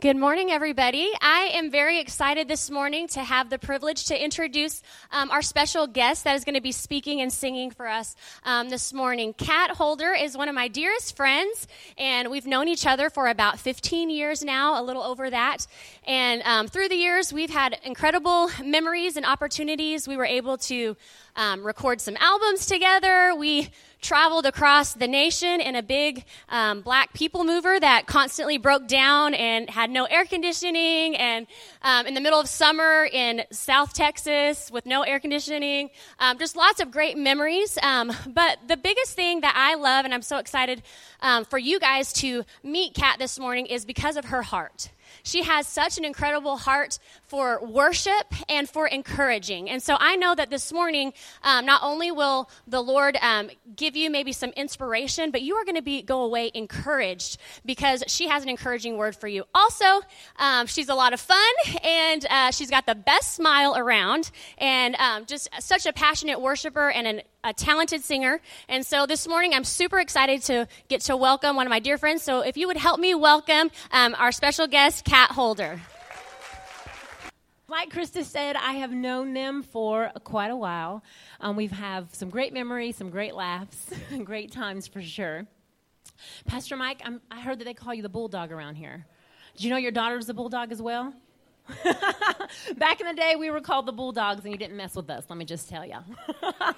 [0.00, 1.10] Good morning, everybody.
[1.20, 5.86] I am very excited this morning to have the privilege to introduce um, our special
[5.86, 9.34] guest that is going to be speaking and singing for us um, this morning.
[9.34, 11.68] Kat Holder is one of my dearest friends,
[11.98, 15.66] and we've known each other for about 15 years now, a little over that.
[16.06, 20.08] And um, through the years, we've had incredible memories and opportunities.
[20.08, 20.96] We were able to
[21.36, 23.34] um, record some albums together.
[23.36, 23.68] We
[24.00, 29.34] traveled across the nation in a big um, black people mover that constantly broke down
[29.34, 31.46] and had no air conditioning, and
[31.82, 35.90] um, in the middle of summer in South Texas with no air conditioning.
[36.18, 37.78] Um, just lots of great memories.
[37.82, 40.82] Um, but the biggest thing that I love, and I'm so excited
[41.20, 44.90] um, for you guys to meet Kat this morning, is because of her heart.
[45.22, 46.98] She has such an incredible heart
[47.30, 49.70] for worship and for encouraging.
[49.70, 51.12] And so I know that this morning,
[51.44, 55.64] um, not only will the Lord um, give you maybe some inspiration, but you are
[55.64, 59.44] going to be go away encouraged because she has an encouraging word for you.
[59.54, 60.00] Also,
[60.40, 61.38] um, she's a lot of fun
[61.84, 66.90] and uh, she's got the best smile around and um, just such a passionate worshiper
[66.90, 68.38] and an a talented singer.
[68.68, 71.96] And so this morning, I'm super excited to get to welcome one of my dear
[71.96, 72.22] friends.
[72.22, 75.80] So if you would help me welcome um, our special guest, Kat Holder.
[77.70, 81.04] Like Krista said, I have known them for quite a while.
[81.38, 83.92] Um, we've had some great memories, some great laughs,
[84.24, 85.46] great times for sure.
[86.46, 89.06] Pastor Mike, I'm, I heard that they call you the bulldog around here.
[89.54, 91.14] Did you know your daughter's a bulldog as well?
[92.76, 95.26] Back in the day, we were called the bulldogs, and you didn't mess with us,
[95.28, 95.98] let me just tell you.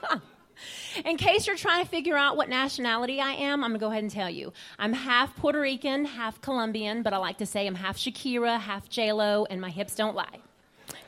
[1.07, 3.91] In case you're trying to figure out what nationality I am, I'm going to go
[3.91, 4.53] ahead and tell you.
[4.79, 8.91] I'm half Puerto Rican, half Colombian, but I like to say I'm half Shakira, half
[8.91, 10.41] J-Lo, and my hips don't lie.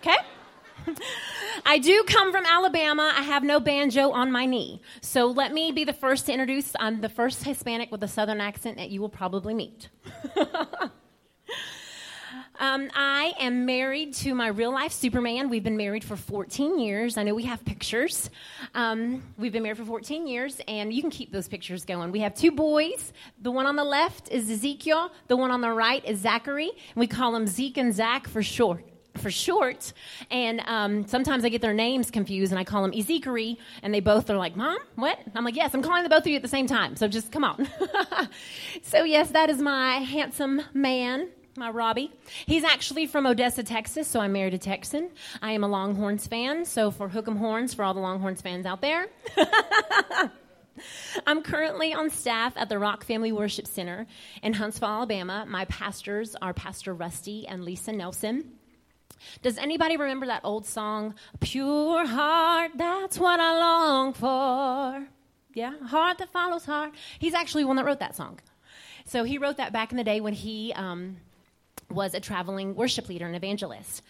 [0.04, 0.16] Okay?
[1.66, 3.10] I do come from Alabama.
[3.16, 4.82] I have no banjo on my knee.
[5.00, 6.72] So let me be the first to introduce.
[6.78, 9.88] I'm the first Hispanic with a southern accent that you will probably meet.
[12.60, 15.50] Um, I am married to my real life Superman.
[15.50, 17.16] We've been married for 14 years.
[17.16, 18.30] I know we have pictures.
[18.76, 22.12] Um, we've been married for 14 years, and you can keep those pictures going.
[22.12, 23.12] We have two boys.
[23.42, 26.70] The one on the left is Ezekiel, the one on the right is Zachary.
[26.94, 28.84] We call them Zeke and Zach for short
[29.18, 29.92] for short.
[30.30, 34.00] And um, sometimes I get their names confused and I call them Ezekari, and they
[34.00, 35.18] both are like, Mom, what?
[35.34, 36.96] I'm like, Yes, I'm calling the both of you at the same time.
[36.96, 37.68] So just come on.
[38.82, 42.12] so, yes, that is my handsome man my Robbie.
[42.46, 45.10] He's actually from Odessa, Texas, so I married a Texan.
[45.40, 48.80] I am a Longhorns fan, so for Hook'em Horns, for all the Longhorns fans out
[48.80, 49.06] there.
[51.26, 54.06] I'm currently on staff at the Rock Family Worship Center
[54.42, 55.44] in Huntsville, Alabama.
[55.48, 58.44] My pastors are Pastor Rusty and Lisa Nelson.
[59.42, 65.08] Does anybody remember that old song, Pure Heart, that's what I long for?
[65.54, 66.92] Yeah, heart that follows heart.
[67.18, 68.40] He's actually one that wrote that song.
[69.06, 71.18] So he wrote that back in the day when he um,
[71.90, 74.02] was a traveling worship leader and evangelist.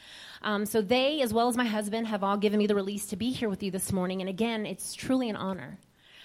[0.43, 3.17] Um, so they, as well as my husband, have all given me the release to
[3.17, 4.21] be here with you this morning.
[4.21, 5.79] And again, it's truly an honor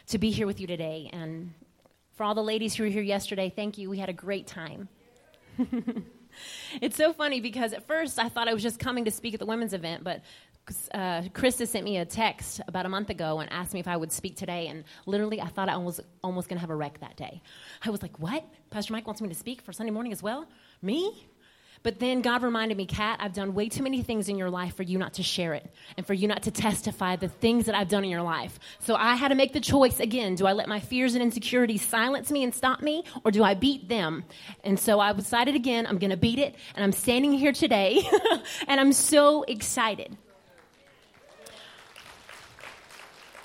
[0.07, 1.09] to be here with you today.
[1.11, 1.53] And
[2.13, 3.89] for all the ladies who were here yesterday, thank you.
[3.89, 4.89] We had a great time.
[6.81, 9.39] it's so funny because at first I thought I was just coming to speak at
[9.39, 10.21] the women's event, but
[10.93, 13.97] uh, Krista sent me a text about a month ago and asked me if I
[13.97, 14.67] would speak today.
[14.67, 17.41] And literally, I thought I was almost going to have a wreck that day.
[17.83, 18.45] I was like, What?
[18.69, 20.47] Pastor Mike wants me to speak for Sunday morning as well?
[20.81, 21.27] Me?
[21.81, 24.75] But then God reminded me, Kat, I've done way too many things in your life
[24.75, 27.75] for you not to share it and for you not to testify the things that
[27.75, 28.59] I've done in your life.
[28.79, 30.35] So I had to make the choice again.
[30.35, 33.53] Do I let my fears and insecurities silence me and stop me, or do I
[33.53, 34.25] beat them?
[34.63, 38.01] And so I decided again, I'm going to beat it, and I'm standing here today,
[38.67, 40.17] and I'm so excited.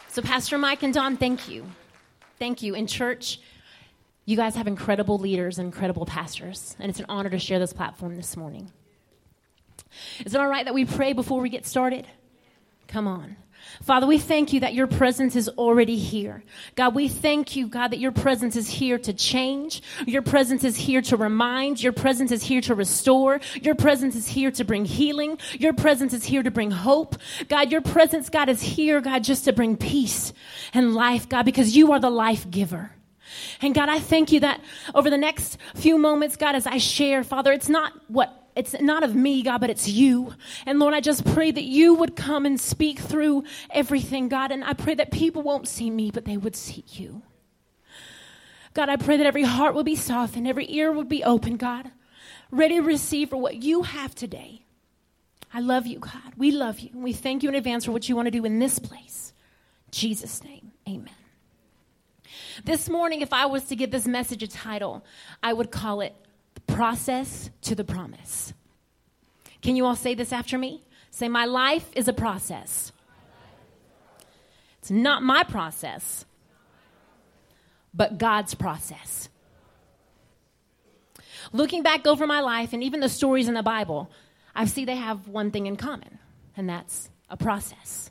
[0.09, 1.67] So, Pastor Mike and Don, thank you.
[2.39, 2.75] Thank you.
[2.75, 3.41] In church,
[4.25, 7.73] you guys have incredible leaders and incredible pastors, and it's an honor to share this
[7.73, 8.71] platform this morning.
[10.25, 12.07] Is it all right that we pray before we get started?
[12.89, 13.37] Come on.
[13.83, 16.45] Father, we thank you that your presence is already here.
[16.75, 19.83] God, we thank you, God, that your presence is here to change.
[20.07, 21.83] Your presence is here to remind.
[21.83, 23.41] Your presence is here to restore.
[23.63, 25.39] Your presence is here to bring healing.
[25.59, 27.17] Your presence is here to bring hope.
[27.49, 30.33] God, your presence, God, is here, God, just to bring peace
[30.73, 32.91] and life, God, because you are the life giver.
[33.61, 34.61] And God, I thank you that
[34.95, 39.03] over the next few moments, God, as I share, Father, it's not what it's not
[39.03, 40.33] of me, God, but it's you.
[40.65, 44.53] And Lord, I just pray that you would come and speak through everything, God.
[44.53, 47.23] And I pray that people won't see me, but they would see you.
[48.73, 51.91] God, I pray that every heart will be softened, every ear will be open, God,
[52.51, 54.65] ready to receive for what you have today.
[55.53, 56.35] I love you, God.
[56.37, 56.91] We love you.
[56.93, 59.33] And we thank you in advance for what you want to do in this place.
[59.87, 61.24] In Jesus' name, amen.
[62.63, 65.05] This morning, if I was to give this message a title,
[65.43, 66.15] I would call it
[66.67, 68.53] process to the promise.
[69.63, 70.83] Can you all say this after me?
[71.11, 72.93] Say, My life is a process.
[74.79, 76.27] It's not my process,
[77.95, 79.29] but God's process.
[81.53, 84.11] Looking back over my life and even the stories in the Bible,
[84.55, 86.19] I see they have one thing in common,
[86.57, 88.11] and that's a process.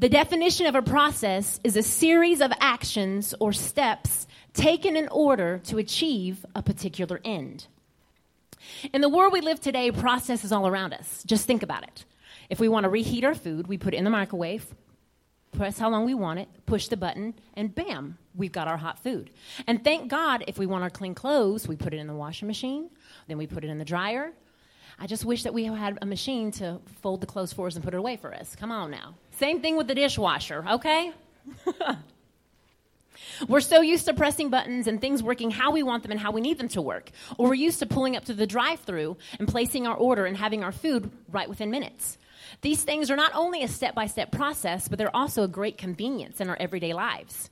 [0.00, 5.58] The definition of a process is a series of actions or steps taken in order
[5.64, 7.66] to achieve a particular end.
[8.94, 11.22] In the world we live today, process is all around us.
[11.26, 12.06] Just think about it.
[12.48, 14.74] If we want to reheat our food, we put it in the microwave,
[15.52, 19.02] press how long we want it, push the button, and bam, we've got our hot
[19.02, 19.28] food.
[19.66, 22.48] And thank God, if we want our clean clothes, we put it in the washing
[22.48, 22.88] machine,
[23.28, 24.32] then we put it in the dryer.
[25.02, 27.82] I just wish that we had a machine to fold the clothes for us and
[27.82, 28.54] put it away for us.
[28.54, 29.14] Come on now.
[29.38, 31.12] Same thing with the dishwasher, okay?
[33.48, 36.32] We're so used to pressing buttons and things working how we want them and how
[36.32, 37.10] we need them to work.
[37.38, 40.36] Or we're used to pulling up to the drive through and placing our order and
[40.36, 42.18] having our food right within minutes.
[42.60, 45.78] These things are not only a step by step process, but they're also a great
[45.78, 47.48] convenience in our everyday lives.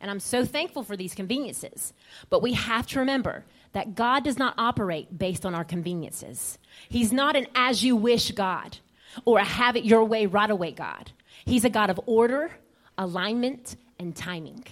[0.00, 1.92] And I'm so thankful for these conveniences.
[2.30, 3.44] But we have to remember
[3.76, 6.56] that God does not operate based on our conveniences.
[6.88, 8.78] He's not an as you wish God
[9.26, 11.10] or a have it your way right away God.
[11.44, 12.50] He's a God of order,
[12.96, 14.64] alignment, and timing.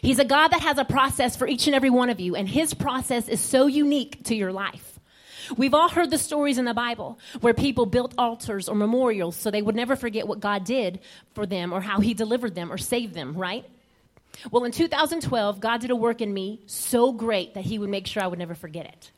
[0.00, 2.48] He's a God that has a process for each and every one of you, and
[2.48, 4.98] his process is so unique to your life.
[5.58, 9.50] We've all heard the stories in the Bible where people built altars or memorials so
[9.50, 11.00] they would never forget what God did
[11.34, 13.66] for them or how he delivered them or saved them, right?
[14.50, 18.06] Well, in 2012, God did a work in me so great that he would make
[18.06, 19.10] sure I would never forget it.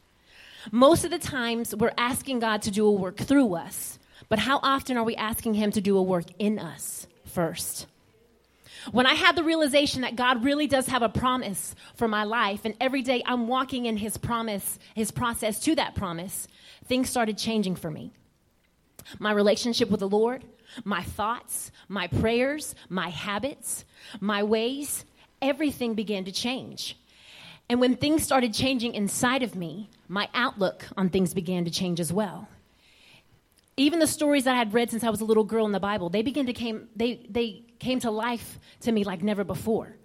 [0.70, 3.98] Most of the times, we're asking God to do a work through us,
[4.28, 7.86] but how often are we asking him to do a work in us first?
[8.92, 12.60] When I had the realization that God really does have a promise for my life,
[12.64, 16.48] and every day I'm walking in His promise, His process to that promise,
[16.86, 18.12] things started changing for me.
[19.18, 20.44] My relationship with the Lord,
[20.84, 23.84] my thoughts, my prayers, my habits,
[24.20, 25.04] my ways,
[25.40, 26.98] everything began to change.
[27.68, 32.00] And when things started changing inside of me, my outlook on things began to change
[32.00, 32.48] as well
[33.78, 35.80] even the stories that I had read since I was a little girl in the
[35.80, 39.96] Bible, they began to came they they came to life to me like never before.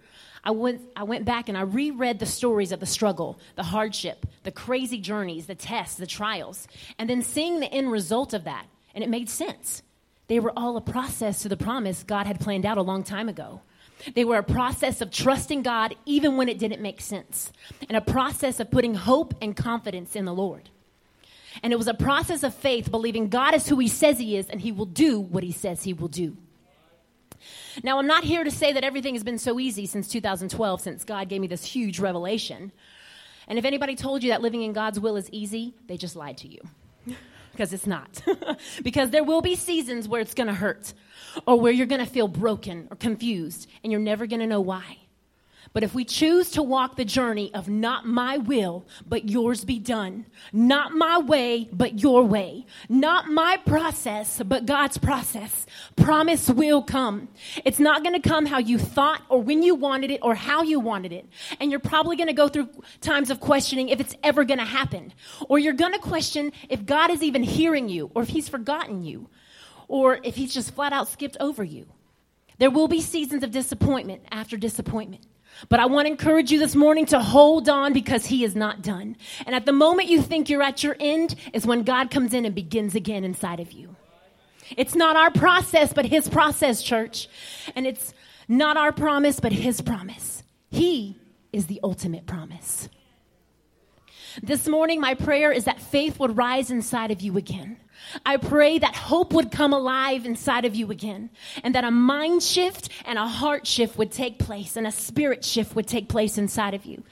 [0.44, 4.26] I went I went back and I reread the stories of the struggle, the hardship,
[4.44, 8.66] the crazy journeys, the tests, the trials, and then seeing the end result of that,
[8.94, 9.82] and it made sense.
[10.28, 13.28] They were all a process to the promise God had planned out a long time
[13.28, 13.60] ago.
[14.14, 17.52] They were a process of trusting God even when it didn't make sense,
[17.88, 20.70] and a process of putting hope and confidence in the Lord.
[21.62, 24.48] And it was a process of faith, believing God is who He says He is
[24.48, 26.36] and He will do what He says He will do.
[27.82, 31.04] Now, I'm not here to say that everything has been so easy since 2012, since
[31.04, 32.72] God gave me this huge revelation.
[33.48, 36.38] And if anybody told you that living in God's will is easy, they just lied
[36.38, 36.60] to you.
[37.52, 38.22] because it's not.
[38.82, 40.92] because there will be seasons where it's going to hurt,
[41.46, 44.60] or where you're going to feel broken or confused, and you're never going to know
[44.60, 44.98] why.
[45.74, 49.80] But if we choose to walk the journey of not my will, but yours be
[49.80, 55.66] done, not my way, but your way, not my process, but God's process,
[55.96, 57.28] promise will come.
[57.64, 60.62] It's not going to come how you thought or when you wanted it or how
[60.62, 61.26] you wanted it.
[61.58, 62.68] And you're probably going to go through
[63.00, 65.12] times of questioning if it's ever going to happen.
[65.48, 69.02] Or you're going to question if God is even hearing you or if he's forgotten
[69.02, 69.28] you
[69.88, 71.86] or if he's just flat out skipped over you.
[72.58, 75.26] There will be seasons of disappointment after disappointment.
[75.68, 78.82] But I want to encourage you this morning to hold on because he is not
[78.82, 79.16] done.
[79.46, 82.44] And at the moment you think you're at your end is when God comes in
[82.44, 83.94] and begins again inside of you.
[84.76, 87.28] It's not our process, but his process, church.
[87.76, 88.14] And it's
[88.48, 90.42] not our promise, but his promise.
[90.70, 91.18] He
[91.52, 92.88] is the ultimate promise.
[94.42, 97.76] This morning, my prayer is that faith would rise inside of you again.
[98.24, 101.30] I pray that hope would come alive inside of you again,
[101.62, 105.44] and that a mind shift and a heart shift would take place, and a spirit
[105.44, 107.02] shift would take place inside of you,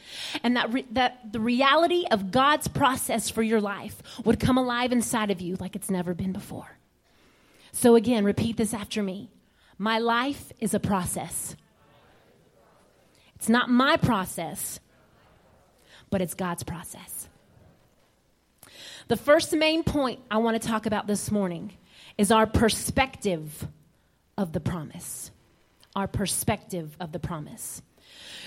[0.43, 4.93] and that, re- that the reality of God's process for your life would come alive
[4.93, 6.79] inside of you like it's never been before.
[7.73, 9.31] So, again, repeat this after me
[9.79, 11.57] My life is a process.
[13.35, 14.79] It's not my process,
[16.11, 17.12] but it's God's process.
[19.09, 21.73] The first main point I want to talk about this morning
[22.19, 23.67] is our perspective
[24.39, 25.31] of the promise.
[25.95, 27.83] Our perspective of the promise.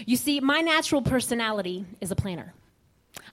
[0.05, 2.53] You see, my natural personality is a planner.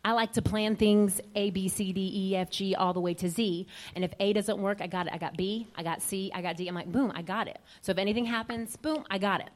[0.05, 3.15] I like to plan things A, B, C, D, E, F, G, all the way
[3.15, 3.67] to Z.
[3.95, 5.13] And if A doesn't work, I got it.
[5.13, 6.69] I got B, I got C, I got D.
[6.69, 7.59] I'm like, boom, I got it.
[7.83, 9.51] So if anything happens, boom, I got it.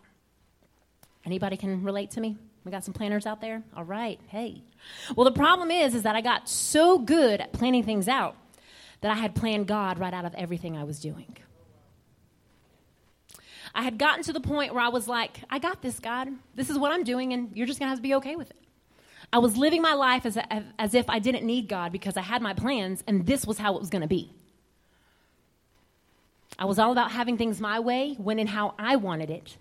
[1.25, 2.37] Anybody can relate to me?
[2.67, 3.63] We got some planners out there?
[3.77, 4.19] All right.
[4.27, 4.61] Hey.
[5.15, 8.35] Well, the problem is is that I got so good at planning things out
[9.03, 11.37] that I had planned God right out of everything I was doing.
[13.73, 16.29] I had gotten to the point where I was like, I got this, God.
[16.57, 18.51] This is what I'm doing, and you're just going to have to be okay with
[18.51, 18.57] it.
[19.33, 20.37] I was living my life as,
[20.79, 23.77] as if I didn't need God because I had my plans, and this was how
[23.77, 24.33] it was going to be.
[26.59, 29.57] I was all about having things my way, when and how I wanted it.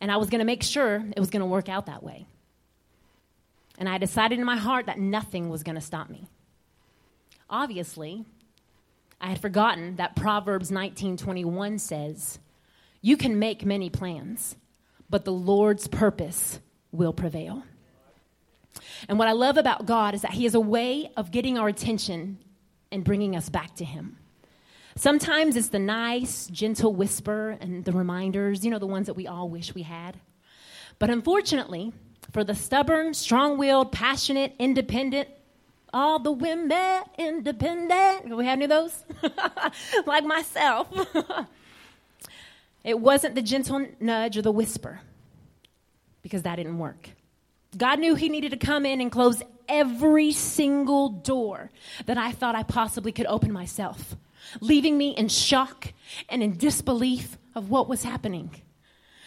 [0.00, 2.26] And I was going to make sure it was going to work out that way.
[3.78, 6.28] And I decided in my heart that nothing was going to stop me.
[7.50, 8.24] Obviously,
[9.20, 12.38] I had forgotten that Proverbs 19:21 says,
[13.00, 14.56] "You can make many plans,
[15.10, 16.60] but the Lord's purpose
[16.92, 17.64] will prevail."
[19.08, 21.68] And what I love about God is that he has a way of getting our
[21.68, 22.38] attention
[22.90, 24.18] and bringing us back to him.
[24.96, 29.26] Sometimes it's the nice, gentle whisper and the reminders, you know, the ones that we
[29.26, 30.20] all wish we had.
[30.98, 31.92] But unfortunately,
[32.32, 35.28] for the stubborn, strong willed, passionate, independent,
[35.92, 39.04] all the women independent, do we have any of those?
[40.06, 40.88] like myself.
[42.84, 45.00] it wasn't the gentle nudge or the whisper
[46.22, 47.10] because that didn't work.
[47.74, 51.70] God knew He needed to come in and close every single door
[52.06, 54.16] that I thought I possibly could open myself
[54.60, 55.92] leaving me in shock
[56.28, 58.50] and in disbelief of what was happening.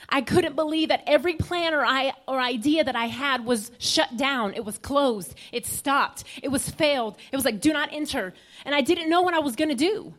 [0.09, 4.15] I couldn't believe that every plan or, I, or idea that I had was shut
[4.15, 4.53] down.
[4.53, 5.35] It was closed.
[5.51, 6.23] It stopped.
[6.41, 7.17] It was failed.
[7.31, 8.33] It was like, do not enter.
[8.63, 10.13] And I didn't know what I was going to do.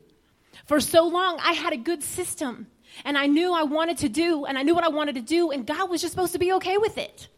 [0.67, 2.67] For so long, I had a good system.
[3.05, 5.51] And I knew I wanted to do, and I knew what I wanted to do,
[5.51, 7.29] and God was just supposed to be okay with it.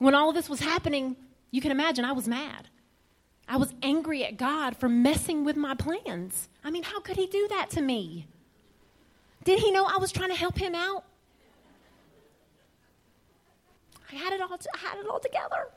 [0.00, 1.14] When all of this was happening,
[1.50, 2.68] you can imagine I was mad.
[3.46, 6.48] I was angry at God for messing with my plans.
[6.64, 8.26] I mean, how could He do that to me?
[9.44, 11.04] Did He know I was trying to help Him out?
[14.10, 15.68] I had it all, I had it all together.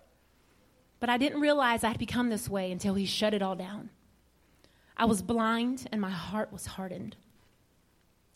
[1.02, 3.90] But I didn't realize I had become this way until He shut it all down.
[4.96, 7.18] I was blind and my heart was hardened.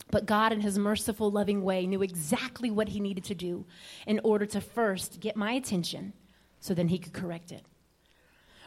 [0.09, 3.65] But God, in His merciful, loving way, knew exactly what He needed to do
[4.05, 6.13] in order to first get my attention
[6.59, 7.63] so then He could correct it.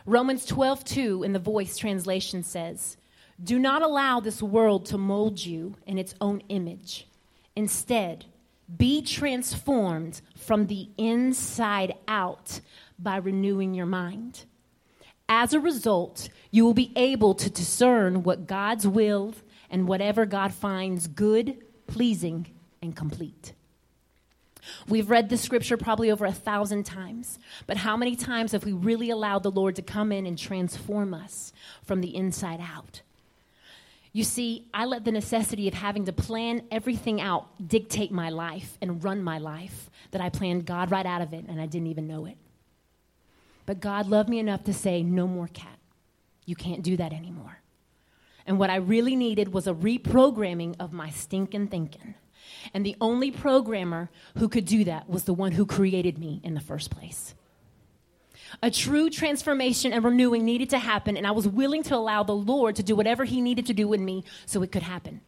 [0.06, 2.96] Romans 12, 2 in the voice translation says,
[3.42, 7.06] Do not allow this world to mold you in its own image.
[7.56, 8.24] Instead,
[8.76, 12.60] be transformed from the inside out
[12.98, 14.44] by renewing your mind.
[15.28, 19.34] As a result, you will be able to discern what God's will
[19.70, 22.46] and whatever God finds good, pleasing,
[22.82, 23.52] and complete.
[24.88, 28.72] We've read the scripture probably over a thousand times, but how many times have we
[28.72, 33.02] really allowed the Lord to come in and transform us from the inside out?
[34.12, 38.76] You see, I let the necessity of having to plan everything out dictate my life
[38.82, 41.86] and run my life that I planned God right out of it and I didn't
[41.86, 42.36] even know it.
[43.66, 45.78] But God loved me enough to say, No more Kat.
[46.44, 47.59] You can't do that anymore.
[48.46, 52.14] And what I really needed was a reprogramming of my stinking thinking.
[52.74, 56.54] And the only programmer who could do that was the one who created me in
[56.54, 57.34] the first place.
[58.62, 62.34] A true transformation and renewing needed to happen, and I was willing to allow the
[62.34, 65.20] Lord to do whatever He needed to do in me so it could happen.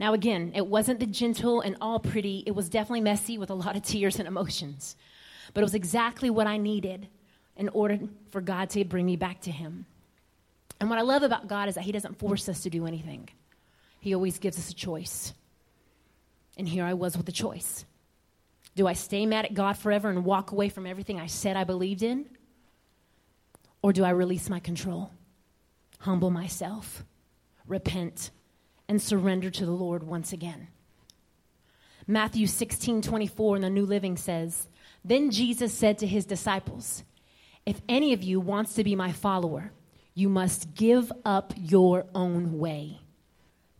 [0.00, 3.54] Now, again, it wasn't the gentle and all pretty, it was definitely messy with a
[3.54, 4.96] lot of tears and emotions.
[5.52, 7.08] But it was exactly what I needed
[7.56, 7.98] in order
[8.30, 9.86] for God to bring me back to Him.
[10.80, 13.28] And what I love about God is that He doesn't force us to do anything,
[14.00, 15.32] He always gives us a choice.
[16.56, 17.84] And here I was with a choice.
[18.74, 21.64] Do I stay mad at God forever and walk away from everything I said I
[21.64, 22.26] believed in?
[23.80, 25.12] Or do I release my control,
[26.00, 27.04] humble myself,
[27.66, 28.30] repent,
[28.88, 30.68] and surrender to the Lord once again?
[32.06, 34.66] Matthew 16 24 in the New Living says,
[35.04, 37.04] Then Jesus said to his disciples,
[37.66, 39.72] If any of you wants to be my follower,
[40.18, 42.98] you must give up your own way,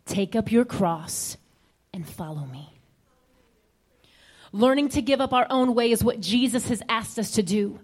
[0.06, 1.36] take up your cross,
[1.92, 2.72] and follow me.
[4.52, 7.80] Learning to give up our own way is what Jesus has asked us to do.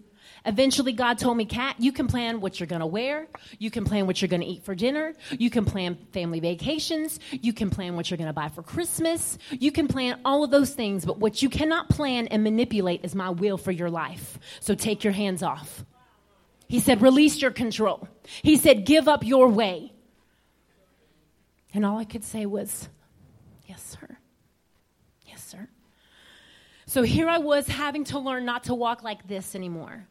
[0.46, 3.26] Eventually, God told me, Kat, you can plan what you're going to wear.
[3.58, 5.14] You can plan what you're going to eat for dinner.
[5.30, 7.18] You can plan family vacations.
[7.32, 9.36] You can plan what you're going to buy for Christmas.
[9.50, 13.16] You can plan all of those things, but what you cannot plan and manipulate is
[13.16, 14.38] my will for your life.
[14.60, 15.84] So take your hands off.
[16.74, 18.08] He said, release your control.
[18.42, 19.92] He said, give up your way.
[21.72, 22.88] And all I could say was,
[23.64, 24.16] yes, sir.
[25.24, 25.68] Yes, sir.
[26.86, 30.08] So here I was having to learn not to walk like this anymore,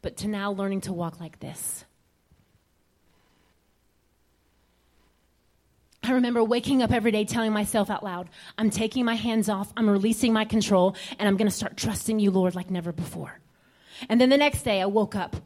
[0.00, 1.84] but to now learning to walk like this.
[6.02, 9.70] I remember waking up every day telling myself out loud, I'm taking my hands off,
[9.76, 13.40] I'm releasing my control, and I'm going to start trusting you, Lord, like never before.
[14.08, 15.36] And then the next day, I woke up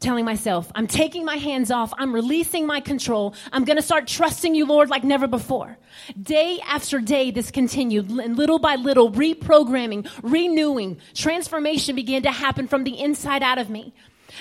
[0.00, 4.06] telling myself, I'm taking my hands off, I'm releasing my control, I'm going to start
[4.06, 5.78] trusting you, Lord, like never before.
[6.20, 12.68] Day after day, this continued, and little by little, reprogramming, renewing, transformation began to happen
[12.68, 13.94] from the inside out of me.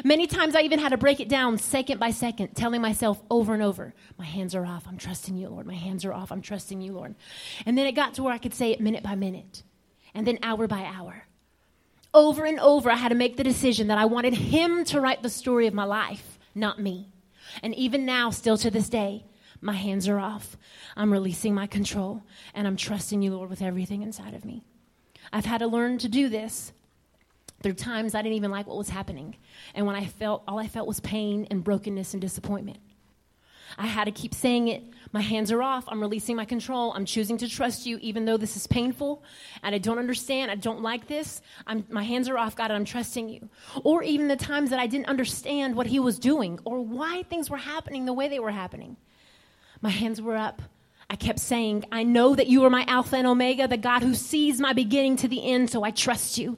[0.03, 3.53] Many times I even had to break it down second by second, telling myself over
[3.53, 4.85] and over, My hands are off.
[4.87, 5.67] I'm trusting you, Lord.
[5.67, 6.31] My hands are off.
[6.31, 7.15] I'm trusting you, Lord.
[7.65, 9.63] And then it got to where I could say it minute by minute,
[10.13, 11.22] and then hour by hour.
[12.13, 15.23] Over and over, I had to make the decision that I wanted Him to write
[15.23, 17.09] the story of my life, not me.
[17.61, 19.25] And even now, still to this day,
[19.61, 20.57] my hands are off.
[20.95, 24.63] I'm releasing my control, and I'm trusting you, Lord, with everything inside of me.
[25.31, 26.73] I've had to learn to do this
[27.65, 29.37] are times I didn't even like what was happening.
[29.73, 32.77] And when I felt, all I felt was pain and brokenness and disappointment.
[33.77, 34.83] I had to keep saying it.
[35.11, 35.85] My hands are off.
[35.87, 36.91] I'm releasing my control.
[36.93, 39.23] I'm choosing to trust you, even though this is painful
[39.61, 40.49] and I don't understand.
[40.49, 41.41] I don't like this.
[41.67, 43.47] I'm, my hands are off, God, and I'm trusting you.
[43.83, 47.49] Or even the times that I didn't understand what He was doing or why things
[47.49, 48.97] were happening the way they were happening.
[49.81, 50.61] My hands were up.
[51.09, 54.15] I kept saying, I know that you are my Alpha and Omega, the God who
[54.15, 56.57] sees my beginning to the end, so I trust you.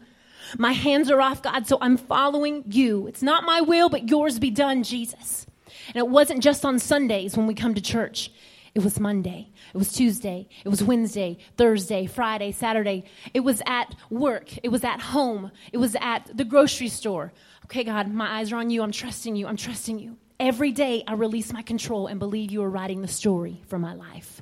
[0.57, 3.07] My hands are off, God, so I'm following you.
[3.07, 5.45] It's not my will, but yours be done, Jesus.
[5.87, 8.31] And it wasn't just on Sundays when we come to church.
[8.73, 9.51] It was Monday.
[9.73, 10.49] It was Tuesday.
[10.65, 13.05] It was Wednesday, Thursday, Friday, Saturday.
[13.33, 14.57] It was at work.
[14.63, 15.51] It was at home.
[15.71, 17.31] It was at the grocery store.
[17.65, 18.83] Okay, God, my eyes are on you.
[18.83, 19.47] I'm trusting you.
[19.47, 20.17] I'm trusting you.
[20.39, 23.93] Every day I release my control and believe you are writing the story for my
[23.93, 24.41] life.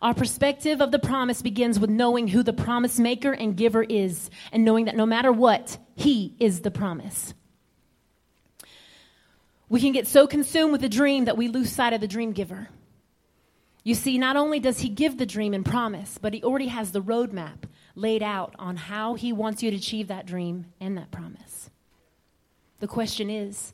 [0.00, 4.30] Our perspective of the promise begins with knowing who the promise maker and giver is,
[4.50, 7.34] and knowing that no matter what, He is the promise.
[9.68, 12.32] We can get so consumed with the dream that we lose sight of the dream
[12.32, 12.68] giver.
[13.82, 16.92] You see, not only does He give the dream and promise, but He already has
[16.92, 21.10] the roadmap laid out on how He wants you to achieve that dream and that
[21.10, 21.70] promise.
[22.80, 23.72] The question is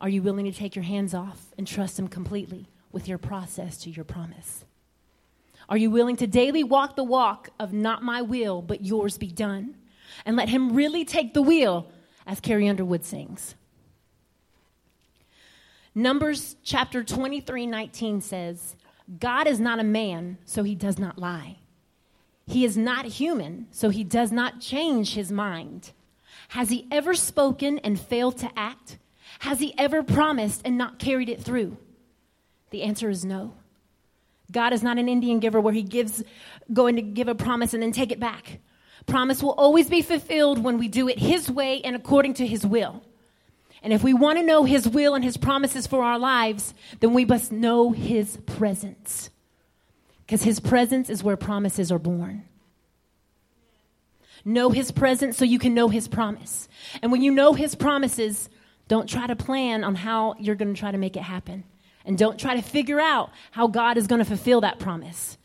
[0.00, 3.78] are you willing to take your hands off and trust Him completely with your process
[3.78, 4.64] to your promise?
[5.68, 9.30] Are you willing to daily walk the walk of not my will, but yours be
[9.30, 9.76] done?
[10.24, 11.90] And let him really take the wheel,
[12.26, 13.54] as Carrie Underwood sings.
[15.94, 18.76] Numbers chapter 23 19 says,
[19.18, 21.58] God is not a man, so he does not lie.
[22.46, 25.92] He is not human, so he does not change his mind.
[26.48, 28.98] Has he ever spoken and failed to act?
[29.40, 31.76] Has he ever promised and not carried it through?
[32.70, 33.54] The answer is no.
[34.50, 36.24] God is not an Indian giver where he gives,
[36.72, 38.60] going to give a promise and then take it back.
[39.06, 42.66] Promise will always be fulfilled when we do it his way and according to his
[42.66, 43.02] will.
[43.82, 47.14] And if we want to know his will and his promises for our lives, then
[47.14, 49.30] we must know his presence.
[50.26, 52.44] Because his presence is where promises are born.
[54.44, 56.68] Know his presence so you can know his promise.
[57.02, 58.50] And when you know his promises,
[58.88, 61.64] don't try to plan on how you're going to try to make it happen.
[62.04, 65.37] And don't try to figure out how God is going to fulfill that promise.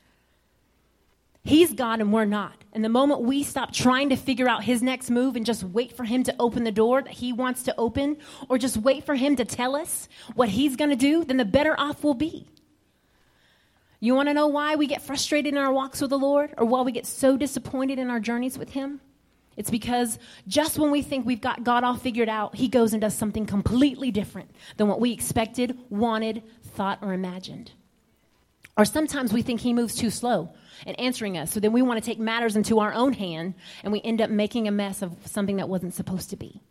[1.43, 2.63] He's God and we're not.
[2.71, 5.95] And the moment we stop trying to figure out his next move and just wait
[5.95, 8.17] for him to open the door that he wants to open,
[8.49, 11.45] or just wait for him to tell us what he's going to do, then the
[11.45, 12.47] better off we'll be.
[13.99, 16.65] You want to know why we get frustrated in our walks with the Lord, or
[16.65, 19.01] why we get so disappointed in our journeys with him?
[19.55, 23.01] It's because just when we think we've got God all figured out, He goes and
[23.01, 27.71] does something completely different than what we expected, wanted, thought, or imagined.
[28.77, 30.53] Or sometimes we think He moves too slow
[30.85, 33.93] in answering us, so then we want to take matters into our own hand and
[33.93, 36.61] we end up making a mess of something that wasn't supposed to be.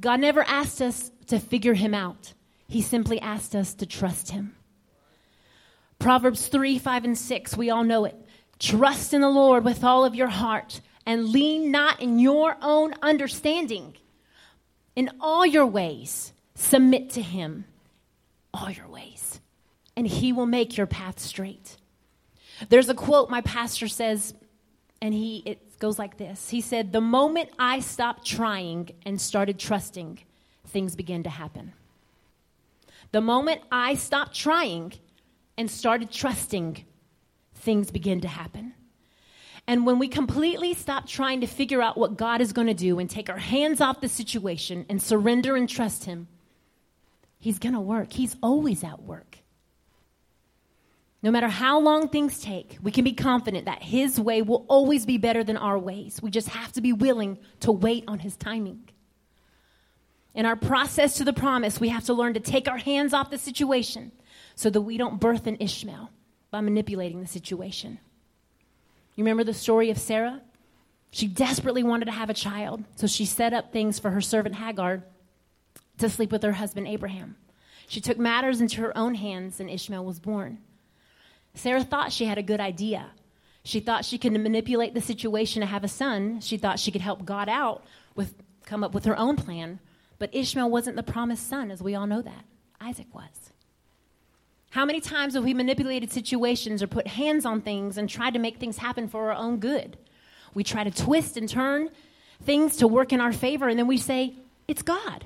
[0.00, 2.32] God never asked us to figure Him out,
[2.68, 4.54] He simply asked us to trust Him.
[5.98, 8.16] Proverbs 3, 5, and 6, we all know it.
[8.58, 12.94] Trust in the Lord with all of your heart and lean not in your own
[13.02, 13.94] understanding.
[14.94, 17.64] In all your ways, submit to Him,
[18.52, 19.25] all your ways,
[19.96, 21.76] and He will make your path straight.
[22.68, 24.34] There's a quote my pastor says,
[25.02, 26.48] and he it goes like this.
[26.48, 30.20] He said, "The moment I stopped trying and started trusting,
[30.66, 31.72] things began to happen."
[33.12, 34.94] The moment I stopped trying
[35.56, 36.84] and started trusting,
[37.54, 38.74] things begin to happen.
[39.66, 42.98] And when we completely stop trying to figure out what God is going to do
[42.98, 46.28] and take our hands off the situation and surrender and trust Him,
[47.38, 48.12] He's going to work.
[48.12, 49.35] He's always at work.
[51.26, 55.04] No matter how long things take, we can be confident that His way will always
[55.04, 56.22] be better than our ways.
[56.22, 58.88] We just have to be willing to wait on His timing.
[60.36, 63.32] In our process to the promise, we have to learn to take our hands off
[63.32, 64.12] the situation
[64.54, 66.10] so that we don't birth an Ishmael
[66.52, 67.98] by manipulating the situation.
[69.16, 70.42] You remember the story of Sarah?
[71.10, 74.54] She desperately wanted to have a child, so she set up things for her servant
[74.54, 75.02] Hagar
[75.98, 77.34] to sleep with her husband Abraham.
[77.88, 80.58] She took matters into her own hands, and Ishmael was born.
[81.56, 83.10] Sarah thought she had a good idea.
[83.64, 86.40] She thought she could manipulate the situation to have a son.
[86.40, 89.80] She thought she could help God out with come up with her own plan.
[90.18, 92.44] But Ishmael wasn't the promised son, as we all know that.
[92.80, 93.52] Isaac was.
[94.70, 98.38] How many times have we manipulated situations or put hands on things and tried to
[98.38, 99.96] make things happen for our own good?
[100.54, 101.90] We try to twist and turn
[102.42, 104.34] things to work in our favor, and then we say,
[104.68, 105.24] It's God.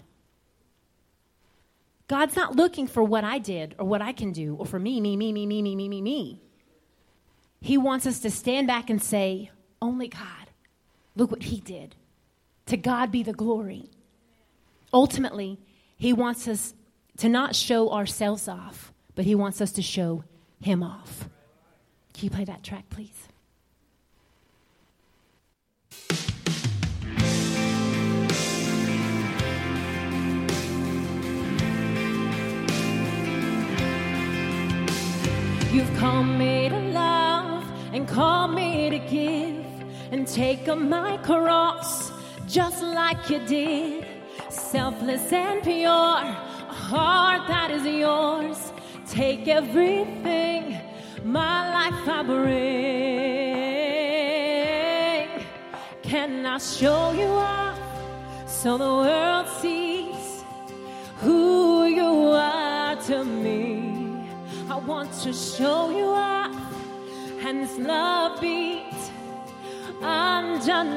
[2.11, 5.01] God's not looking for what I did or what I can do or for me,
[5.01, 6.43] me, me, me, me, me, me, me, me.
[7.61, 10.51] He wants us to stand back and say, Only God.
[11.15, 11.95] Look what He did.
[12.67, 13.91] To God be the glory.
[14.93, 15.61] Ultimately,
[15.99, 16.75] He wants us
[17.19, 20.25] to not show ourselves off, but He wants us to show
[20.61, 21.29] Him off.
[22.13, 23.29] Can you play that track, please?
[35.73, 39.65] You've called me to love and called me to give
[40.11, 42.11] and take up my cross
[42.49, 44.05] just like you did.
[44.49, 48.73] Selfless and pure, a heart that is yours.
[49.09, 50.77] Take everything,
[51.23, 52.51] my life I bring.
[56.03, 57.79] Can I show you off
[58.49, 60.43] so the world sees
[61.19, 63.70] who you are to me?
[64.91, 66.57] Want to show you off,
[67.45, 69.01] and this love beat
[70.03, 70.91] undeniably.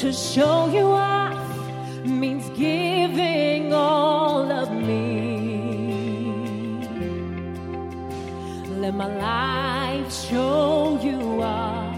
[0.00, 1.40] To show you off
[2.04, 5.08] means giving all of me.
[8.82, 11.96] Let my life show you off.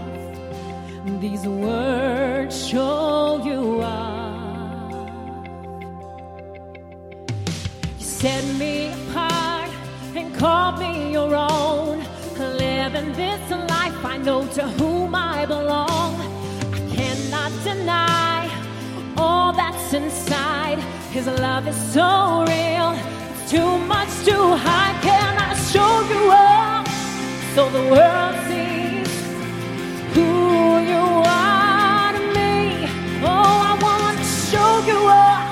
[1.19, 4.14] These words show you off.
[8.21, 9.69] Set me apart
[10.15, 11.99] and called me your own.
[12.37, 16.13] Living this life, I know to whom I belong.
[16.77, 18.49] I cannot deny
[19.17, 20.79] all that's inside.
[21.11, 22.89] His love is so real,
[23.31, 24.97] it's too much to hide.
[25.01, 26.87] Can I show you up
[27.53, 29.11] so the world sees
[30.15, 30.31] who
[30.91, 31.05] you
[31.47, 32.53] are to me?
[33.29, 35.45] Oh, I want to show you up,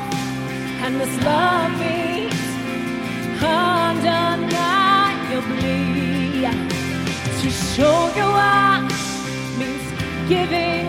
[0.83, 1.42] and this love
[7.75, 8.83] show you up
[9.57, 10.82] means giving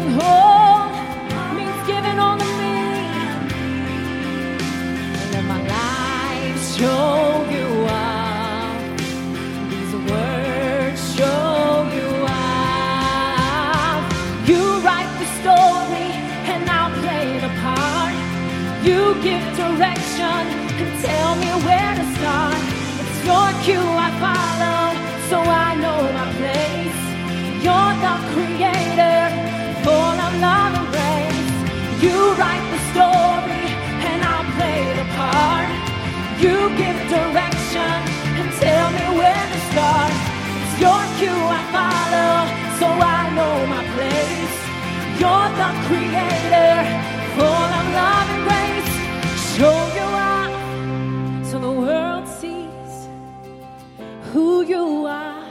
[54.66, 55.44] you are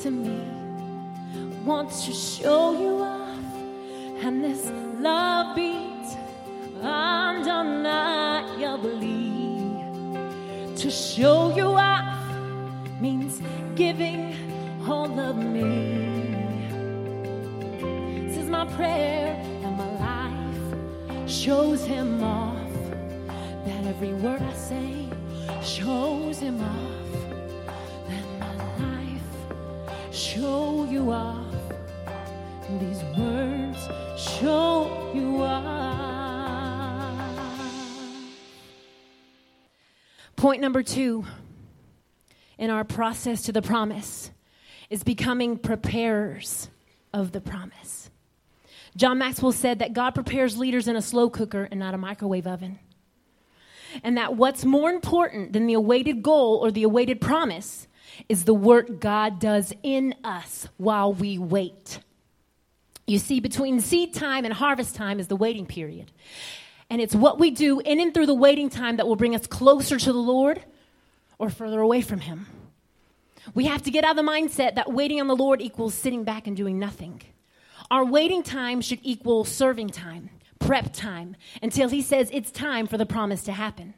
[0.00, 0.40] to me.
[1.64, 3.38] Want to show you off,
[4.22, 6.16] and this love beats
[6.80, 7.96] undeniably.
[10.76, 12.16] To show you off
[13.00, 13.42] means
[13.74, 14.34] giving
[14.88, 15.98] all of me.
[18.26, 22.70] This is my prayer, and my life shows him off.
[23.66, 25.08] That every word I say
[25.62, 26.99] shows him off.
[30.40, 31.54] Show you off.
[32.80, 37.20] These words show you off.
[40.36, 41.26] Point number two
[42.56, 44.30] in our process to the promise
[44.88, 46.70] is becoming preparers
[47.12, 48.10] of the promise.
[48.96, 52.46] John Maxwell said that God prepares leaders in a slow cooker and not a microwave
[52.46, 52.78] oven.
[54.02, 57.88] And that what's more important than the awaited goal or the awaited promise
[58.28, 62.00] is the work God does in us while we wait.
[63.06, 66.12] You see, between seed time and harvest time is the waiting period.
[66.88, 69.46] And it's what we do in and through the waiting time that will bring us
[69.46, 70.62] closer to the Lord
[71.38, 72.46] or further away from Him.
[73.54, 76.24] We have to get out of the mindset that waiting on the Lord equals sitting
[76.24, 77.22] back and doing nothing.
[77.90, 82.98] Our waiting time should equal serving time, prep time, until He says it's time for
[82.98, 83.94] the promise to happen.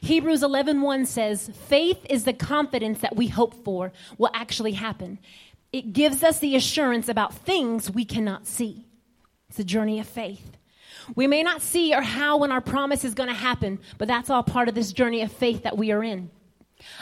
[0.00, 5.18] Hebrews 11:1 says, "Faith is the confidence that we hope for will actually happen.
[5.72, 8.86] It gives us the assurance about things we cannot see."
[9.48, 10.56] It's a journey of faith.
[11.14, 14.30] We may not see or how when our promise is going to happen, but that's
[14.30, 16.30] all part of this journey of faith that we are in.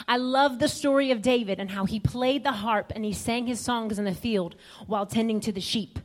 [0.07, 3.47] I love the story of David and how he played the harp and he sang
[3.47, 4.55] his songs in the field
[4.87, 5.99] while tending to the sheep.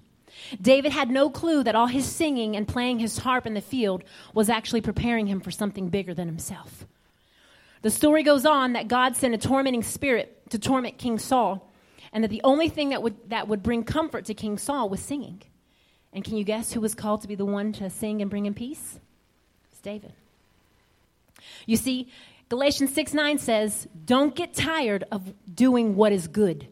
[0.61, 4.05] David had no clue that all his singing and playing his harp in the field
[4.35, 6.87] was actually preparing him for something bigger than himself.
[7.83, 11.73] The story goes on that God sent a tormenting spirit to torment King Saul,
[12.13, 15.01] and that the only thing that would, that would bring comfort to King Saul was
[15.01, 15.43] singing.
[16.13, 18.47] And can you guess who was called to be the one to sing and bring
[18.47, 19.01] him peace?
[19.71, 20.13] It's David.
[21.67, 22.09] You see,
[22.49, 26.69] Galatians 6 9 says, Don't get tired of doing what is good,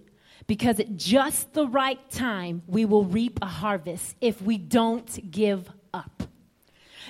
[0.50, 5.70] because at just the right time we will reap a harvest if we don't give
[5.94, 6.24] up.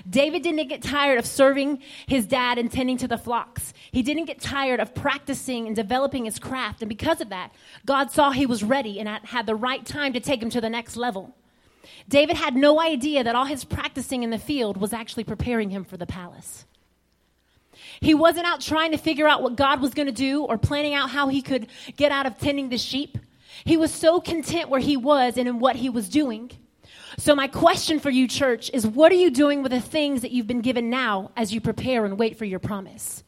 [0.06, 3.72] David didn't get tired of serving his dad and tending to the flocks.
[3.92, 6.82] He didn't get tired of practicing and developing his craft.
[6.82, 7.50] And because of that,
[7.86, 10.68] God saw he was ready and had the right time to take him to the
[10.68, 11.34] next level.
[12.10, 15.86] David had no idea that all his practicing in the field was actually preparing him
[15.86, 16.66] for the palace.
[18.00, 20.92] He wasn't out trying to figure out what God was going to do or planning
[20.92, 23.16] out how he could get out of tending the sheep.
[23.64, 26.50] He was so content where he was and in what he was doing.
[27.18, 30.30] So, my question for you, church, is what are you doing with the things that
[30.30, 33.24] you've been given now as you prepare and wait for your promise?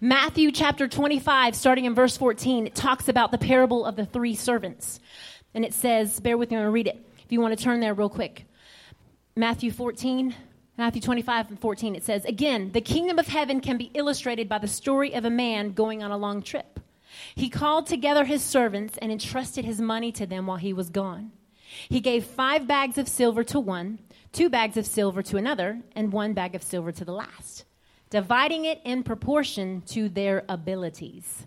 [0.00, 4.34] Matthew chapter 25, starting in verse 14, it talks about the parable of the three
[4.34, 5.00] servants.
[5.54, 7.62] And it says, bear with me, I'm going to read it if you want to
[7.62, 8.46] turn there real quick.
[9.36, 10.34] Matthew 14,
[10.76, 14.58] Matthew 25 and 14, it says, Again, the kingdom of heaven can be illustrated by
[14.58, 16.80] the story of a man going on a long trip.
[17.34, 21.32] He called together his servants and entrusted his money to them while he was gone.
[21.88, 23.98] He gave five bags of silver to one,
[24.32, 27.64] two bags of silver to another, and one bag of silver to the last,
[28.10, 31.46] dividing it in proportion to their abilities.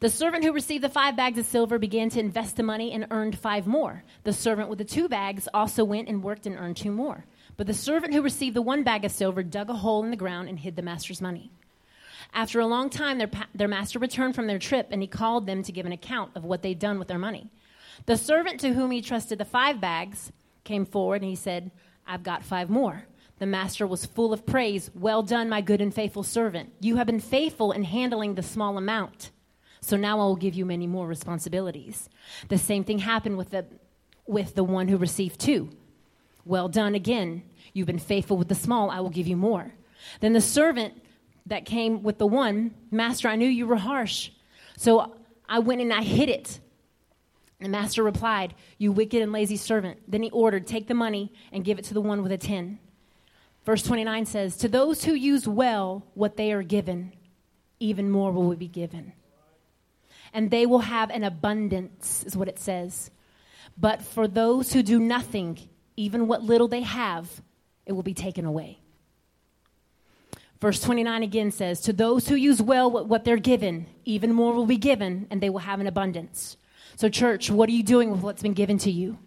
[0.00, 3.06] The servant who received the five bags of silver began to invest the money and
[3.10, 4.02] earned five more.
[4.24, 7.24] The servant with the two bags also went and worked and earned two more.
[7.56, 10.16] But the servant who received the one bag of silver dug a hole in the
[10.16, 11.50] ground and hid the master's money.
[12.32, 15.62] After a long time, their, their master returned from their trip and he called them
[15.62, 17.50] to give an account of what they'd done with their money.
[18.04, 20.32] The servant to whom he trusted the five bags
[20.64, 21.70] came forward and he said,
[22.06, 23.06] I've got five more.
[23.38, 24.90] The master was full of praise.
[24.94, 26.72] Well done, my good and faithful servant.
[26.80, 29.30] You have been faithful in handling the small amount.
[29.80, 32.08] So now I will give you many more responsibilities.
[32.48, 33.66] The same thing happened with the,
[34.26, 35.70] with the one who received two.
[36.44, 37.42] Well done again.
[37.72, 39.74] You've been faithful with the small, I will give you more.
[40.20, 41.02] Then the servant
[41.46, 44.30] that came with the one, Master, I knew you were harsh.
[44.76, 45.16] So
[45.48, 46.60] I went and I hid it.
[47.60, 50.00] The master replied, You wicked and lazy servant.
[50.06, 52.78] Then he ordered, Take the money and give it to the one with a ten.
[53.64, 57.14] Verse 29 says, To those who use well what they are given,
[57.80, 59.14] even more will be given
[60.36, 63.10] and they will have an abundance, is what it says.
[63.78, 65.58] But for those who do nothing,
[65.96, 67.40] even what little they have,
[67.86, 68.78] it will be taken away.
[70.60, 74.66] Verse 29 again says, To those who use well what they're given, even more will
[74.66, 76.56] be given, and they will have an abundance.
[76.96, 79.18] So, church, what are you doing with what's been given to you?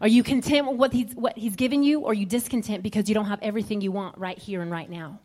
[0.00, 3.08] Are you content with what he's, what he's given you, or are you discontent because
[3.08, 5.20] you don't have everything you want right here and right now?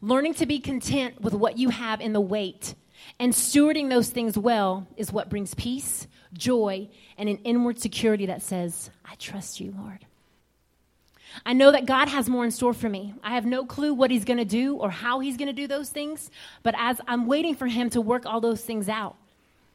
[0.00, 2.74] Learning to be content with what you have in the wait
[3.18, 8.42] and stewarding those things well is what brings peace, joy, and an inward security that
[8.42, 10.06] says, I trust you, Lord.
[11.44, 13.14] I know that God has more in store for me.
[13.22, 15.66] I have no clue what He's going to do or how He's going to do
[15.66, 16.30] those things,
[16.62, 19.16] but as I'm waiting for Him to work all those things out,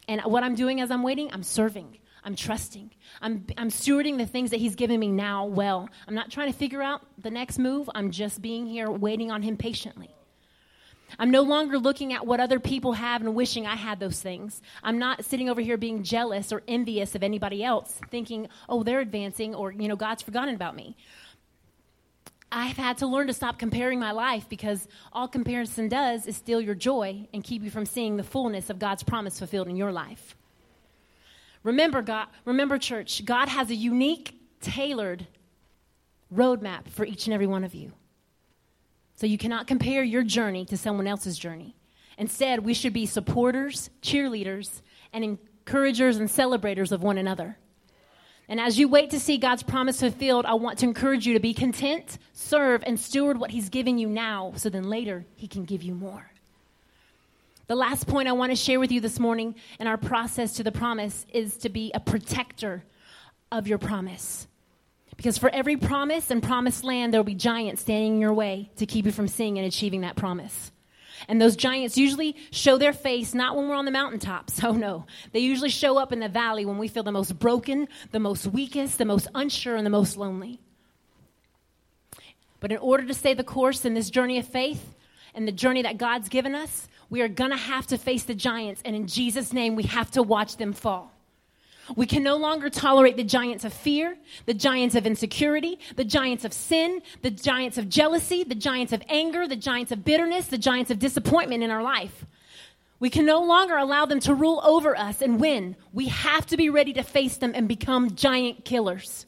[0.08, 1.98] and what I'm doing as I'm waiting, I'm serving.
[2.26, 2.92] I'm trusting.
[3.22, 5.90] I'm, I'm stewarding the things that He's given me now well.
[6.08, 7.90] I'm not trying to figure out the next move.
[7.94, 10.10] I'm just being here waiting on Him patiently.
[11.20, 14.62] I'm no longer looking at what other people have and wishing I had those things.
[14.82, 19.00] I'm not sitting over here being jealous or envious of anybody else, thinking, oh, they're
[19.00, 20.96] advancing or, you know, God's forgotten about me.
[22.54, 26.62] I've had to learn to stop comparing my life because all comparison does is steal
[26.62, 29.92] your joy and keep you from seeing the fullness of God's promise fulfilled in your
[29.92, 30.36] life.
[31.64, 35.26] Remember, God, remember, church, God has a unique, tailored
[36.34, 37.92] roadmap for each and every one of you.
[39.16, 41.76] So you cannot compare your journey to someone else's journey.
[42.20, 47.58] Instead, we should be supporters, cheerleaders, and encouragers and celebrators of one another.
[48.50, 51.40] And as you wait to see God's promise fulfilled, I want to encourage you to
[51.40, 55.64] be content, serve, and steward what He's giving you now so then later He can
[55.64, 56.30] give you more.
[57.68, 60.64] The last point I want to share with you this morning in our process to
[60.64, 62.84] the promise is to be a protector
[63.52, 64.48] of your promise.
[65.16, 68.70] Because for every promise and promised land, there will be giants standing in your way
[68.78, 70.73] to keep you from seeing and achieving that promise.
[71.28, 74.62] And those giants usually show their face not when we're on the mountaintops.
[74.64, 75.06] Oh no.
[75.34, 78.48] They usually show up in the valley when we feel the most broken, the most
[78.48, 80.60] weakest, the most unsure, and the most lonely.
[82.60, 84.96] But in order to stay the course in this journey of faith
[85.36, 88.34] and the journey that God's given us, we are going to have to face the
[88.34, 88.82] giants.
[88.86, 91.13] And in Jesus' name, we have to watch them fall.
[91.96, 96.46] We can no longer tolerate the giants of fear, the giants of insecurity, the giants
[96.46, 100.58] of sin, the giants of jealousy, the giants of anger, the giants of bitterness, the
[100.58, 102.26] giants of disappointment in our life.
[103.00, 105.76] We can no longer allow them to rule over us and win.
[105.92, 109.26] We have to be ready to face them and become giant killers.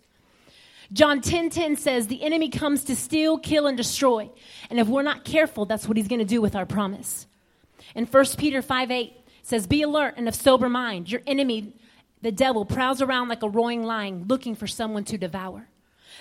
[0.93, 4.29] John 10:10 10, 10 says the enemy comes to steal, kill and destroy.
[4.69, 7.27] And if we're not careful, that's what he's going to do with our promise.
[7.95, 9.11] And 1 Peter 5:8
[9.43, 11.11] says be alert and of sober mind.
[11.11, 11.73] Your enemy
[12.25, 15.67] the devil prowls around like a roaring lion looking for someone to devour.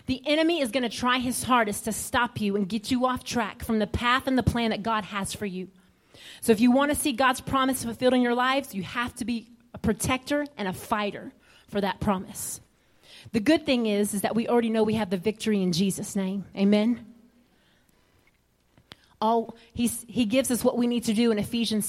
[0.05, 3.25] The enemy is going to try his hardest to stop you and get you off
[3.25, 5.69] track from the path and the plan that God has for you.
[6.43, 9.25] So if you want to see God's promise fulfilled in your lives, you have to
[9.25, 11.33] be a protector and a fighter
[11.69, 12.61] for that promise.
[13.33, 16.15] The good thing is is that we already know we have the victory in Jesus
[16.15, 16.45] name.
[16.55, 17.15] Amen.
[19.23, 21.89] All he gives us what we need to do in Ephesians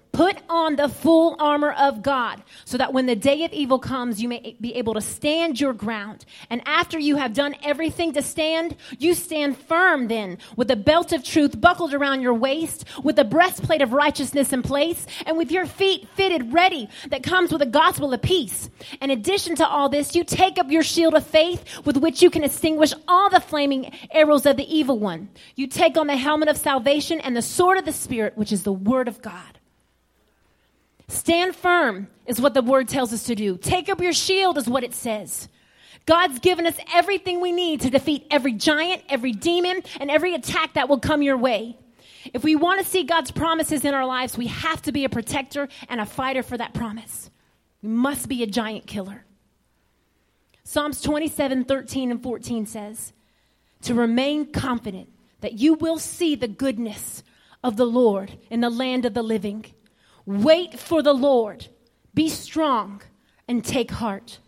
[0.11, 4.21] Put on the full armor of God so that when the day of evil comes,
[4.21, 6.25] you may be able to stand your ground.
[6.49, 11.13] And after you have done everything to stand, you stand firm then with the belt
[11.13, 15.49] of truth buckled around your waist, with the breastplate of righteousness in place, and with
[15.49, 18.69] your feet fitted ready that comes with the gospel of peace.
[19.01, 22.29] In addition to all this, you take up your shield of faith with which you
[22.29, 25.29] can extinguish all the flaming arrows of the evil one.
[25.55, 28.63] You take on the helmet of salvation and the sword of the Spirit, which is
[28.63, 29.59] the word of God.
[31.11, 33.57] Stand firm is what the word tells us to do.
[33.57, 35.49] Take up your shield is what it says.
[36.05, 40.73] God's given us everything we need to defeat every giant, every demon, and every attack
[40.73, 41.77] that will come your way.
[42.33, 45.09] If we want to see God's promises in our lives, we have to be a
[45.09, 47.29] protector and a fighter for that promise.
[47.83, 49.25] We must be a giant killer.
[50.63, 53.11] Psalms 27 13 and 14 says,
[53.81, 55.09] To remain confident
[55.41, 57.21] that you will see the goodness
[57.63, 59.65] of the Lord in the land of the living.
[60.25, 61.67] Wait for the Lord.
[62.13, 63.01] Be strong
[63.47, 64.39] and take heart.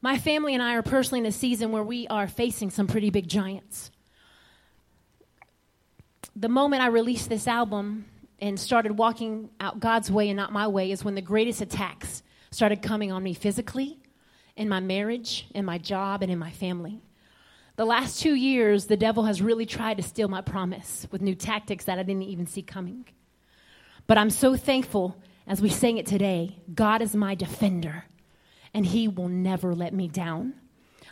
[0.00, 3.10] My family and I are personally in a season where we are facing some pretty
[3.10, 3.90] big giants.
[6.36, 8.06] The moment I released this album
[8.40, 12.22] and started walking out God's way and not my way is when the greatest attacks
[12.50, 13.98] started coming on me physically,
[14.56, 17.00] in my marriage, in my job, and in my family.
[17.76, 21.34] The last two years, the devil has really tried to steal my promise with new
[21.34, 23.04] tactics that I didn't even see coming.
[24.06, 28.04] But I'm so thankful as we sang it today God is my defender,
[28.72, 30.54] and he will never let me down.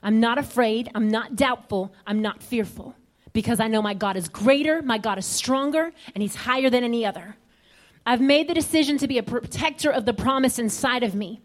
[0.05, 2.95] I'm not afraid, I'm not doubtful, I'm not fearful
[3.33, 6.85] because I know my God is greater, my God is stronger, and he's higher than
[6.85, 7.37] any other.
[8.07, 11.41] I've made the decision to be a protector of the promise inside of me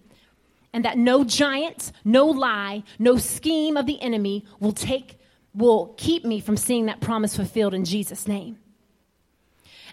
[0.77, 5.17] and that no giant, no lie, no scheme of the enemy will take
[5.55, 8.59] will keep me from seeing that promise fulfilled in Jesus name.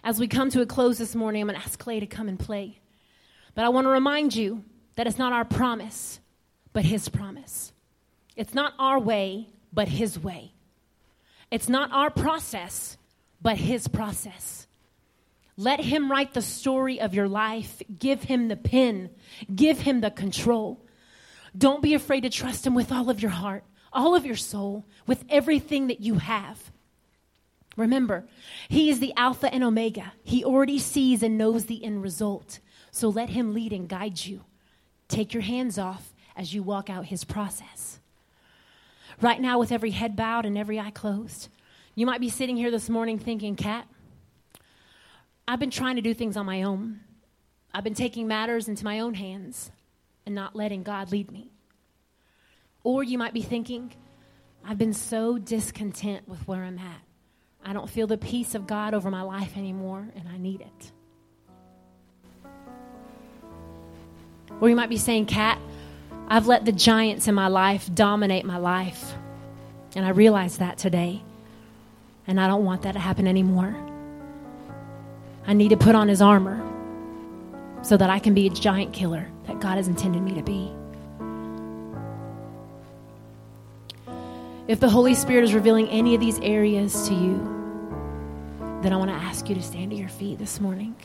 [0.04, 2.28] As we come to a close this morning, I'm going to ask Clay to come
[2.28, 2.80] and play.
[3.54, 4.62] But I want to remind you
[4.96, 6.20] that it's not our promise,
[6.74, 7.72] but his promise.
[8.36, 10.52] It's not our way, but his way.
[11.50, 12.98] It's not our process,
[13.40, 14.66] but his process.
[15.56, 17.80] Let him write the story of your life.
[17.98, 19.10] Give him the pen.
[19.54, 20.80] Give him the control.
[21.56, 24.84] Don't be afraid to trust him with all of your heart, all of your soul,
[25.06, 26.72] with everything that you have.
[27.76, 28.26] Remember,
[28.68, 30.12] he is the Alpha and Omega.
[30.22, 32.60] He already sees and knows the end result.
[32.90, 34.44] So let him lead and guide you.
[35.08, 38.00] Take your hands off as you walk out his process.
[39.20, 41.48] Right now, with every head bowed and every eye closed,
[41.94, 43.86] you might be sitting here this morning thinking, Kat,
[45.46, 47.00] I've been trying to do things on my own.
[47.72, 49.70] I've been taking matters into my own hands
[50.24, 51.50] and not letting God lead me.
[52.82, 53.92] Or you might be thinking,
[54.64, 57.00] I've been so discontent with where I'm at.
[57.64, 60.92] I don't feel the peace of God over my life anymore, and I need it.
[64.60, 65.58] Or you might be saying, Kat,
[66.28, 69.14] I've let the giants in my life dominate my life.
[69.96, 71.22] And I realize that today.
[72.26, 73.93] And I don't want that to happen anymore.
[75.46, 76.62] I need to put on his armor
[77.82, 80.72] so that I can be a giant killer that God has intended me to be.
[84.66, 87.36] If the Holy Spirit is revealing any of these areas to you,
[88.82, 90.96] then I want to ask you to stand to your feet this morning.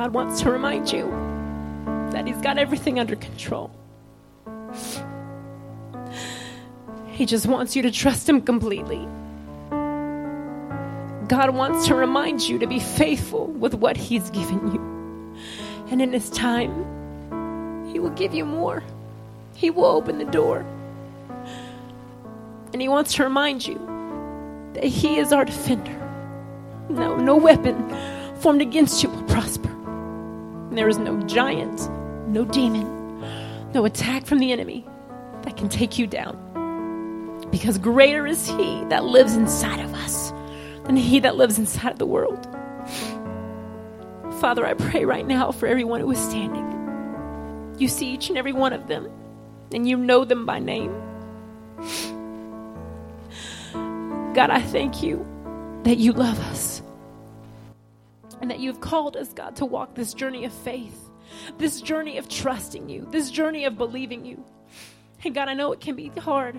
[0.00, 1.10] God wants to remind you
[2.10, 3.70] that He's got everything under control.
[7.08, 9.06] He just wants you to trust Him completely.
[11.28, 15.36] God wants to remind you to be faithful with what He's given you.
[15.90, 16.72] And in His time,
[17.92, 18.82] He will give you more.
[19.54, 20.64] He will open the door.
[22.72, 23.78] And He wants to remind you
[24.72, 25.94] that He is our defender.
[26.88, 27.76] No, no weapon
[28.36, 29.69] formed against you will prosper.
[30.70, 31.90] And there is no giant,
[32.28, 32.86] no demon,
[33.74, 34.86] no attack from the enemy
[35.42, 36.46] that can take you down
[37.50, 40.32] because greater is He that lives inside of us
[40.84, 42.46] than He that lives inside of the world.
[44.40, 46.66] Father, I pray right now for everyone who is standing.
[47.78, 49.10] You see each and every one of them,
[49.72, 50.92] and you know them by name.
[54.34, 55.26] God, I thank you
[55.82, 56.82] that you love us
[58.40, 61.10] and that you have called us, God, to walk this journey of faith,
[61.58, 64.44] this journey of trusting you, this journey of believing you.
[65.24, 66.58] And God, I know it can be hard.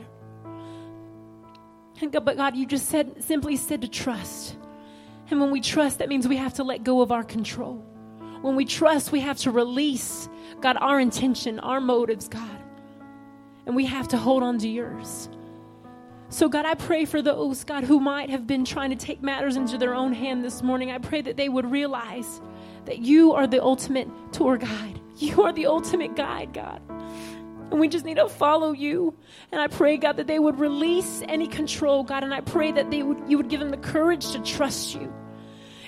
[2.02, 4.56] And God, but God, you just said simply said to trust.
[5.30, 7.84] And when we trust, that means we have to let go of our control.
[8.42, 10.28] When we trust, we have to release,
[10.62, 12.50] God, our intention, our motives, God.
[13.66, 15.30] And we have to hold on to yours.
[16.32, 19.58] So, God, I pray for those, God, who might have been trying to take matters
[19.58, 20.90] into their own hand this morning.
[20.90, 22.40] I pray that they would realize
[22.86, 25.02] that you are the ultimate tour guide.
[25.18, 26.82] You are the ultimate guide, God.
[26.90, 29.14] And we just need to follow you.
[29.52, 32.24] And I pray, God, that they would release any control, God.
[32.24, 35.14] And I pray that they would, you would give them the courage to trust you.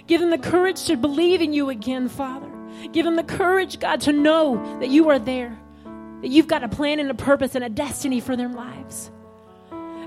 [0.07, 2.51] Give them the courage to believe in you again, Father.
[2.91, 5.57] Give them the courage, God, to know that you are there,
[6.21, 9.09] that you've got a plan and a purpose and a destiny for their lives.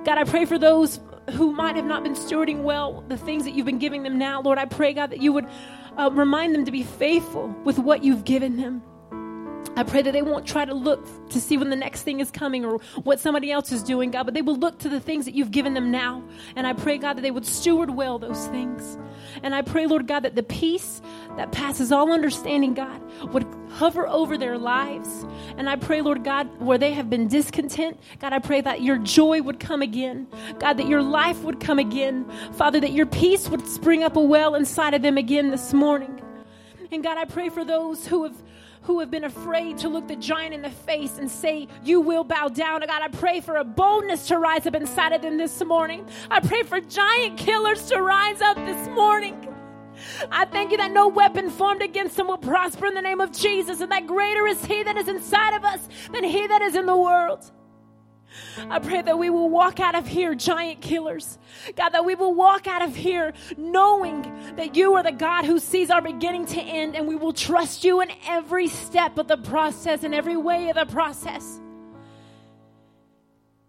[0.07, 1.01] God, I pray for those
[1.33, 4.41] who might have not been stewarding well the things that you've been giving them now.
[4.41, 5.49] Lord, I pray, God, that you would
[5.99, 8.85] uh, remind them to be faithful with what you've given them.
[9.77, 12.31] I pray that they won't try to look to see when the next thing is
[12.31, 15.27] coming or what somebody else is doing, God, but they will look to the things
[15.27, 16.23] that you've given them now.
[16.57, 18.97] And I pray, God, that they would steward well those things.
[19.43, 21.03] And I pray, Lord God, that the peace
[21.37, 23.03] that passes all understanding, God,
[23.33, 25.27] would hover over their lives.
[25.59, 28.97] And I pray, Lord God, where they have been discontent, God, I pray that your
[28.97, 30.27] joy would come again.
[30.59, 32.25] God, that your life would come again.
[32.55, 36.23] Father, that your peace would spring up a well inside of them again this morning.
[36.93, 38.37] And God, I pray for those who have
[38.83, 42.23] who have been afraid to look the giant in the face and say, You will
[42.23, 42.81] bow down.
[42.81, 46.07] God, I pray for a boldness to rise up inside of them this morning.
[46.31, 49.53] I pray for giant killers to rise up this morning.
[50.31, 53.33] I thank you that no weapon formed against them will prosper in the name of
[53.33, 56.77] Jesus, and that greater is He that is inside of us than He that is
[56.77, 57.51] in the world.
[58.71, 61.39] I pray that we will walk out of here giant killers.
[61.75, 64.23] God, that we will walk out of here knowing
[64.57, 67.85] that you are the God who sees our beginning to end, and we will trust
[67.85, 71.61] you in every step of the process and every way of the process.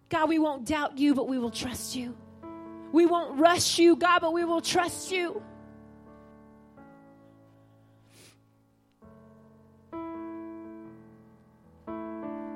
[0.08, 2.16] God, we won't doubt you, but we will trust you.
[2.92, 5.42] We won't rush you, God, but we will trust you.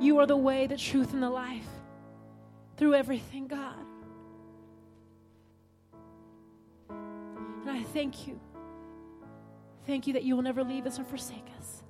[0.00, 1.71] You are the way, the truth, and the life
[2.82, 3.86] through everything, God.
[6.90, 8.40] And I thank you.
[9.86, 11.84] Thank you that you will never leave us or forsake us.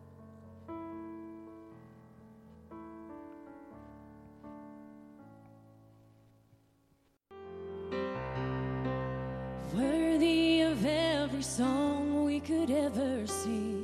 [9.74, 13.81] Worthy of every song we could ever sing.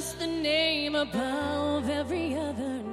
[0.00, 2.89] Jesus, the name above every other.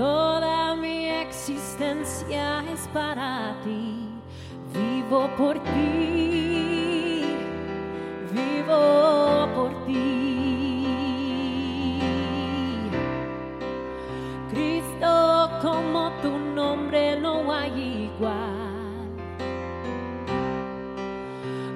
[0.00, 4.08] Toda mi existencia es para ti.
[4.72, 7.36] Vivo por ti.
[8.32, 10.00] Vivo por ti.
[14.50, 19.10] Cristo, como tu nombre no hay igual.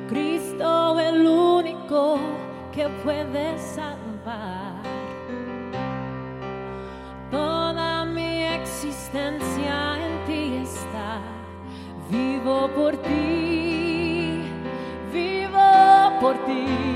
[0.08, 2.16] Cristo, el único
[2.72, 3.93] que puede salvar.
[12.44, 14.42] vivo por ti,
[15.10, 16.93] vivo por ti.